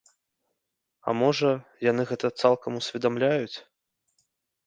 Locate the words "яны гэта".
1.91-2.27